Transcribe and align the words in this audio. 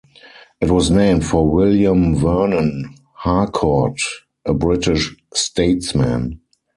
It 0.59 0.71
was 0.71 0.89
named 0.89 1.27
for 1.27 1.47
William 1.47 2.15
Vernon 2.15 2.95
Harcourt, 3.17 3.99
a 4.43 4.51
British 4.51 5.15
statesman. 5.31 6.39